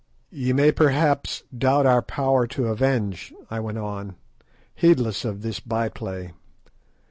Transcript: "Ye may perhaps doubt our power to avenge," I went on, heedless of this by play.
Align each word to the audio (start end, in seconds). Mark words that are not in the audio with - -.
"Ye 0.31 0.51
may 0.51 0.71
perhaps 0.71 1.43
doubt 1.55 1.85
our 1.85 2.01
power 2.01 2.47
to 2.47 2.69
avenge," 2.69 3.31
I 3.51 3.59
went 3.59 3.77
on, 3.77 4.15
heedless 4.73 5.23
of 5.25 5.43
this 5.43 5.59
by 5.59 5.89
play. 5.89 6.33